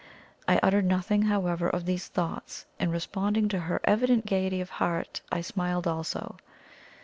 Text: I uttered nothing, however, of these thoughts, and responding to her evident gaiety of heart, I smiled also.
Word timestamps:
I 0.47 0.57
uttered 0.63 0.85
nothing, 0.85 1.21
however, 1.21 1.69
of 1.69 1.85
these 1.85 2.07
thoughts, 2.07 2.65
and 2.79 2.91
responding 2.91 3.47
to 3.49 3.59
her 3.59 3.79
evident 3.83 4.25
gaiety 4.25 4.59
of 4.59 4.71
heart, 4.71 5.21
I 5.31 5.41
smiled 5.41 5.85
also. 5.87 6.37